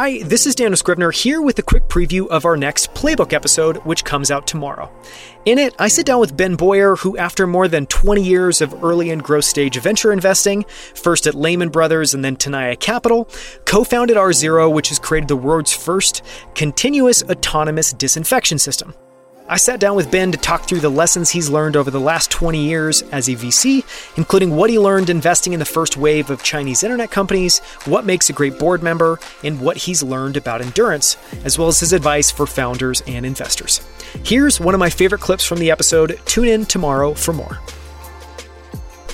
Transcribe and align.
Hi, 0.00 0.22
this 0.22 0.46
is 0.46 0.54
Daniel 0.54 0.76
Scrivner 0.76 1.12
here 1.12 1.42
with 1.42 1.58
a 1.58 1.62
quick 1.62 1.88
preview 1.88 2.28
of 2.28 2.44
our 2.44 2.56
next 2.56 2.94
Playbook 2.94 3.32
episode, 3.32 3.78
which 3.78 4.04
comes 4.04 4.30
out 4.30 4.46
tomorrow. 4.46 4.88
In 5.44 5.58
it, 5.58 5.74
I 5.76 5.88
sit 5.88 6.06
down 6.06 6.20
with 6.20 6.36
Ben 6.36 6.54
Boyer, 6.54 6.94
who, 6.94 7.16
after 7.16 7.48
more 7.48 7.66
than 7.66 7.84
20 7.86 8.22
years 8.22 8.60
of 8.60 8.84
early 8.84 9.10
and 9.10 9.20
growth 9.20 9.46
stage 9.46 9.76
venture 9.80 10.12
investing, 10.12 10.64
first 10.94 11.26
at 11.26 11.34
Lehman 11.34 11.70
Brothers 11.70 12.14
and 12.14 12.24
then 12.24 12.36
Tenaya 12.36 12.78
Capital, 12.78 13.28
co 13.64 13.82
founded 13.82 14.16
R-Zero, 14.16 14.70
which 14.70 14.90
has 14.90 15.00
created 15.00 15.26
the 15.26 15.34
world's 15.34 15.72
first 15.72 16.22
continuous 16.54 17.24
autonomous 17.24 17.92
disinfection 17.92 18.60
system. 18.60 18.94
I 19.50 19.56
sat 19.56 19.80
down 19.80 19.96
with 19.96 20.10
Ben 20.10 20.30
to 20.32 20.36
talk 20.36 20.68
through 20.68 20.80
the 20.80 20.90
lessons 20.90 21.30
he's 21.30 21.48
learned 21.48 21.74
over 21.74 21.90
the 21.90 21.98
last 21.98 22.30
20 22.30 22.62
years 22.62 23.00
as 23.04 23.28
a 23.28 23.34
VC, 23.34 23.82
including 24.18 24.54
what 24.54 24.68
he 24.68 24.78
learned 24.78 25.08
investing 25.08 25.54
in 25.54 25.58
the 25.58 25.64
first 25.64 25.96
wave 25.96 26.28
of 26.28 26.42
Chinese 26.42 26.82
internet 26.82 27.10
companies, 27.10 27.60
what 27.86 28.04
makes 28.04 28.28
a 28.28 28.34
great 28.34 28.58
board 28.58 28.82
member, 28.82 29.18
and 29.42 29.58
what 29.58 29.78
he's 29.78 30.02
learned 30.02 30.36
about 30.36 30.60
endurance, 30.60 31.16
as 31.44 31.58
well 31.58 31.68
as 31.68 31.80
his 31.80 31.94
advice 31.94 32.30
for 32.30 32.46
founders 32.46 33.00
and 33.06 33.24
investors. 33.24 33.80
Here's 34.22 34.60
one 34.60 34.74
of 34.74 34.80
my 34.80 34.90
favorite 34.90 35.22
clips 35.22 35.46
from 35.46 35.60
the 35.60 35.70
episode. 35.70 36.20
Tune 36.26 36.48
in 36.48 36.66
tomorrow 36.66 37.14
for 37.14 37.32
more. 37.32 37.58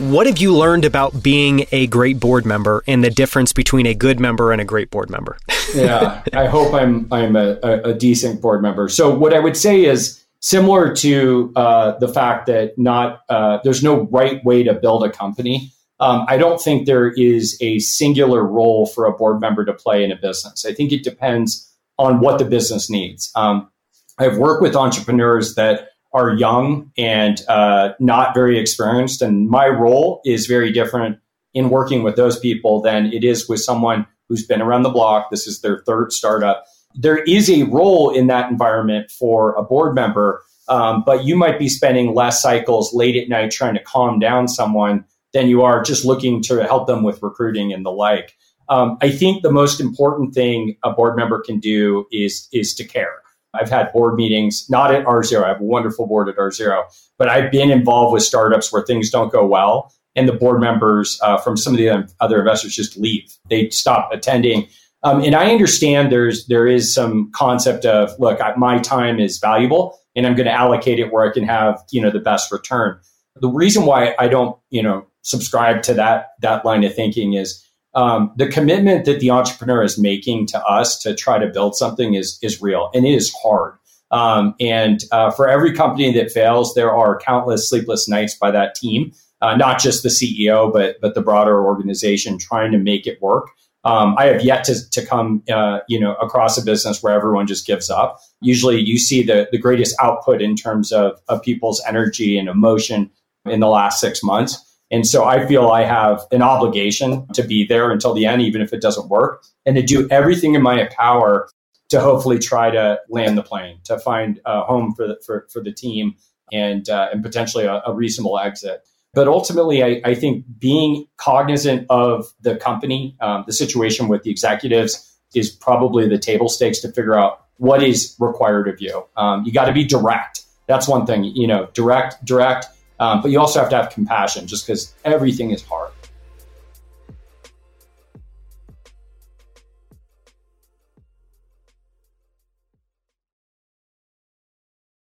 What 0.00 0.26
have 0.26 0.38
you 0.38 0.56
learned 0.56 0.86
about 0.86 1.22
being 1.22 1.66
a 1.72 1.86
great 1.88 2.18
board 2.18 2.46
member 2.46 2.82
and 2.86 3.04
the 3.04 3.10
difference 3.10 3.52
between 3.52 3.84
a 3.84 3.92
good 3.92 4.18
member 4.18 4.50
and 4.50 4.58
a 4.58 4.64
great 4.64 4.90
board 4.90 5.10
member? 5.10 5.36
yeah, 5.74 6.22
I 6.32 6.46
hope 6.46 6.72
I'm 6.72 7.06
I'm 7.12 7.36
a, 7.36 7.58
a, 7.62 7.92
decent 7.92 8.40
board 8.40 8.62
member. 8.62 8.88
So 8.88 9.14
what 9.14 9.34
I 9.34 9.40
would 9.40 9.58
say 9.58 9.84
is 9.84 10.24
similar 10.40 10.94
to 10.96 11.52
uh, 11.54 11.98
the 11.98 12.08
fact 12.08 12.46
that 12.46 12.78
not 12.78 13.20
uh, 13.28 13.58
there's 13.62 13.82
no 13.82 14.04
right 14.06 14.42
way 14.42 14.62
to 14.62 14.72
build 14.72 15.04
a 15.04 15.10
company. 15.10 15.70
Um, 15.98 16.24
I 16.28 16.38
don't 16.38 16.58
think 16.58 16.86
there 16.86 17.10
is 17.10 17.58
a 17.60 17.78
singular 17.80 18.42
role 18.42 18.86
for 18.86 19.04
a 19.04 19.12
board 19.12 19.38
member 19.38 19.66
to 19.66 19.74
play 19.74 20.02
in 20.02 20.10
a 20.10 20.16
business. 20.16 20.64
I 20.64 20.72
think 20.72 20.92
it 20.92 21.04
depends 21.04 21.70
on 21.98 22.20
what 22.20 22.38
the 22.38 22.46
business 22.46 22.88
needs. 22.88 23.30
Um, 23.36 23.70
I've 24.18 24.38
worked 24.38 24.62
with 24.62 24.74
entrepreneurs 24.74 25.56
that 25.56 25.89
are 26.12 26.34
young 26.34 26.90
and 26.98 27.42
uh, 27.48 27.92
not 28.00 28.34
very 28.34 28.58
experienced, 28.58 29.22
and 29.22 29.48
my 29.48 29.68
role 29.68 30.20
is 30.24 30.46
very 30.46 30.72
different 30.72 31.18
in 31.54 31.70
working 31.70 32.02
with 32.02 32.16
those 32.16 32.38
people 32.38 32.80
than 32.80 33.06
it 33.06 33.24
is 33.24 33.48
with 33.48 33.60
someone 33.60 34.06
who's 34.28 34.46
been 34.46 34.62
around 34.62 34.82
the 34.82 34.90
block. 34.90 35.30
This 35.30 35.46
is 35.46 35.60
their 35.60 35.82
third 35.86 36.12
startup 36.12 36.64
there 36.94 37.18
is 37.24 37.50
a 37.50 37.64
role 37.64 38.10
in 38.10 38.26
that 38.28 38.50
environment 38.50 39.10
for 39.10 39.54
a 39.54 39.62
board 39.62 39.94
member, 39.94 40.42
um, 40.68 41.02
but 41.04 41.24
you 41.24 41.36
might 41.36 41.58
be 41.58 41.68
spending 41.68 42.14
less 42.14 42.42
cycles 42.42 42.92
late 42.92 43.16
at 43.16 43.28
night 43.28 43.50
trying 43.50 43.74
to 43.74 43.82
calm 43.82 44.18
down 44.18 44.48
someone 44.48 45.04
than 45.32 45.48
you 45.48 45.62
are 45.62 45.82
just 45.82 46.04
looking 46.04 46.42
to 46.42 46.64
help 46.64 46.86
them 46.86 47.02
with 47.02 47.22
recruiting 47.22 47.72
and 47.72 47.84
the 47.84 47.90
like. 47.90 48.36
Um, 48.68 48.98
I 49.00 49.10
think 49.10 49.42
the 49.42 49.52
most 49.52 49.80
important 49.80 50.34
thing 50.34 50.76
a 50.84 50.92
board 50.92 51.16
member 51.16 51.40
can 51.40 51.58
do 51.58 52.06
is 52.12 52.48
is 52.52 52.74
to 52.74 52.84
care. 52.84 53.22
I've 53.54 53.70
had 53.70 53.92
board 53.92 54.14
meetings, 54.14 54.66
not 54.68 54.94
at 54.94 55.06
R-Zero. 55.06 55.44
I 55.44 55.48
have 55.48 55.60
a 55.60 55.64
wonderful 55.64 56.06
board 56.06 56.28
at 56.28 56.38
R-Zero, 56.38 56.84
but 57.18 57.28
I've 57.28 57.50
been 57.50 57.70
involved 57.70 58.12
with 58.12 58.22
startups 58.22 58.72
where 58.72 58.82
things 58.82 59.10
don't 59.10 59.32
go 59.32 59.46
well, 59.46 59.92
and 60.14 60.28
the 60.28 60.32
board 60.32 60.60
members 60.60 61.18
uh, 61.22 61.36
from 61.38 61.56
some 61.56 61.72
of 61.72 61.78
the 61.78 62.08
other 62.20 62.38
investors 62.38 62.74
just 62.74 62.96
leave. 62.96 63.36
They 63.48 63.70
stop 63.70 64.10
attending 64.12 64.68
um, 65.02 65.22
and 65.22 65.34
I 65.34 65.50
understand 65.50 66.12
there's 66.12 66.46
there 66.46 66.66
is 66.66 66.92
some 66.92 67.30
concept 67.32 67.86
of 67.86 68.12
look, 68.18 68.40
I, 68.40 68.54
my 68.56 68.78
time 68.78 69.18
is 69.18 69.38
valuable, 69.38 69.98
and 70.14 70.26
I'm 70.26 70.34
going 70.34 70.46
to 70.46 70.52
allocate 70.52 70.98
it 70.98 71.12
where 71.12 71.28
I 71.28 71.32
can 71.32 71.44
have 71.44 71.82
you 71.90 72.00
know 72.00 72.10
the 72.10 72.20
best 72.20 72.52
return. 72.52 72.98
The 73.36 73.48
reason 73.48 73.86
why 73.86 74.14
I 74.18 74.28
don't 74.28 74.58
you 74.70 74.82
know 74.82 75.06
subscribe 75.22 75.82
to 75.84 75.94
that 75.94 76.32
that 76.40 76.64
line 76.64 76.84
of 76.84 76.94
thinking 76.94 77.32
is 77.32 77.64
um, 77.94 78.32
the 78.36 78.46
commitment 78.46 79.04
that 79.04 79.20
the 79.20 79.30
entrepreneur 79.30 79.82
is 79.82 79.98
making 79.98 80.46
to 80.46 80.64
us 80.64 80.98
to 81.00 81.14
try 81.14 81.38
to 81.38 81.48
build 81.48 81.76
something 81.76 82.14
is 82.14 82.38
is 82.42 82.62
real 82.62 82.90
and 82.94 83.06
it 83.06 83.14
is 83.14 83.34
hard. 83.42 83.74
Um, 84.10 84.54
and 84.58 85.04
uh, 85.12 85.30
for 85.30 85.48
every 85.48 85.72
company 85.72 86.12
that 86.14 86.32
fails, 86.32 86.74
there 86.74 86.92
are 86.92 87.18
countless 87.18 87.68
sleepless 87.68 88.08
nights 88.08 88.34
by 88.34 88.50
that 88.50 88.74
team, 88.74 89.12
uh, 89.40 89.56
not 89.56 89.78
just 89.78 90.02
the 90.02 90.08
CEO, 90.08 90.72
but 90.72 90.96
but 91.00 91.14
the 91.14 91.22
broader 91.22 91.64
organization 91.64 92.38
trying 92.38 92.72
to 92.72 92.78
make 92.78 93.06
it 93.06 93.20
work. 93.20 93.48
Um, 93.82 94.14
I 94.18 94.26
have 94.26 94.44
yet 94.44 94.64
to, 94.64 94.90
to 94.90 95.06
come, 95.06 95.42
uh, 95.50 95.80
you 95.88 95.98
know, 95.98 96.14
across 96.16 96.58
a 96.58 96.64
business 96.64 97.02
where 97.02 97.14
everyone 97.14 97.46
just 97.46 97.66
gives 97.66 97.88
up. 97.88 98.20
Usually, 98.42 98.78
you 98.78 98.98
see 98.98 99.22
the 99.22 99.48
the 99.50 99.58
greatest 99.58 99.96
output 100.00 100.42
in 100.42 100.54
terms 100.54 100.92
of 100.92 101.20
of 101.28 101.42
people's 101.42 101.82
energy 101.86 102.38
and 102.38 102.48
emotion 102.48 103.10
in 103.46 103.60
the 103.60 103.68
last 103.68 104.00
six 104.00 104.22
months. 104.22 104.69
And 104.90 105.06
so, 105.06 105.24
I 105.24 105.46
feel 105.46 105.68
I 105.68 105.84
have 105.84 106.22
an 106.32 106.42
obligation 106.42 107.26
to 107.34 107.42
be 107.42 107.64
there 107.66 107.90
until 107.90 108.12
the 108.12 108.26
end, 108.26 108.42
even 108.42 108.60
if 108.60 108.72
it 108.72 108.80
doesn't 108.80 109.08
work, 109.08 109.44
and 109.64 109.76
to 109.76 109.82
do 109.82 110.08
everything 110.10 110.54
in 110.54 110.62
my 110.62 110.88
power 110.96 111.48
to 111.90 112.00
hopefully 112.00 112.38
try 112.38 112.70
to 112.70 112.98
land 113.08 113.36
the 113.36 113.42
plane, 113.42 113.78
to 113.84 113.98
find 113.98 114.40
a 114.44 114.62
home 114.62 114.94
for 114.94 115.06
the 115.06 115.20
for, 115.24 115.46
for 115.52 115.62
the 115.62 115.72
team, 115.72 116.14
and 116.52 116.88
uh, 116.88 117.08
and 117.12 117.22
potentially 117.22 117.64
a, 117.64 117.82
a 117.86 117.94
reasonable 117.94 118.38
exit. 118.38 118.82
But 119.12 119.26
ultimately, 119.26 119.82
I, 119.82 120.00
I 120.04 120.14
think 120.14 120.44
being 120.58 121.06
cognizant 121.16 121.86
of 121.90 122.26
the 122.40 122.56
company, 122.56 123.16
um, 123.20 123.42
the 123.46 123.52
situation 123.52 124.06
with 124.06 124.22
the 124.22 124.30
executives 124.30 125.06
is 125.34 125.50
probably 125.50 126.08
the 126.08 126.18
table 126.18 126.48
stakes 126.48 126.80
to 126.80 126.92
figure 126.92 127.18
out 127.18 127.44
what 127.56 127.82
is 127.82 128.16
required 128.18 128.68
of 128.68 128.80
you. 128.80 129.04
Um, 129.16 129.44
you 129.44 129.52
got 129.52 129.66
to 129.66 129.72
be 129.72 129.84
direct. 129.84 130.42
That's 130.66 130.86
one 130.86 131.06
thing, 131.06 131.24
you 131.24 131.46
know, 131.46 131.68
direct, 131.74 132.24
direct. 132.24 132.66
Um, 133.00 133.22
but 133.22 133.30
you 133.30 133.40
also 133.40 133.58
have 133.58 133.70
to 133.70 133.76
have 133.76 133.90
compassion 133.90 134.46
just 134.46 134.66
because 134.66 134.94
everything 135.04 135.50
is 135.50 135.62
hard. 135.64 135.90